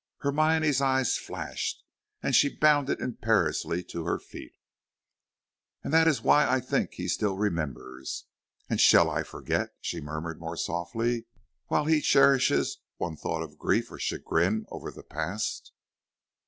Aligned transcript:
Hermione's 0.21 0.81
eye 0.81 1.03
flashed, 1.03 1.83
and 2.23 2.33
she 2.33 2.57
bounded 2.57 2.99
imperiously 2.99 3.83
to 3.83 4.03
her 4.05 4.17
feet. 4.17 4.57
"And 5.83 5.93
that 5.93 6.07
is 6.07 6.23
why 6.23 6.49
I 6.49 6.59
think 6.59 6.89
that 6.89 6.95
he 6.95 7.07
still 7.07 7.37
remembers. 7.37 8.25
And 8.67 8.81
shall 8.81 9.11
I 9.11 9.21
forget?" 9.21 9.75
she 9.79 10.01
murmured 10.01 10.39
more 10.39 10.57
softly, 10.57 11.27
"while 11.67 11.85
he 11.85 12.01
cherishes 12.01 12.79
one 12.97 13.15
thought 13.15 13.43
of 13.43 13.59
grief 13.59 13.91
or 13.91 13.99
chagrin 13.99 14.65
over 14.71 14.89
the 14.89 15.03
past?" 15.03 15.71